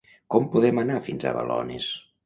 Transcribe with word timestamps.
Com 0.35 0.47
podem 0.55 0.81
anar 0.85 0.97
fins 1.11 1.29
a 1.33 1.37
Balones? 1.39 1.97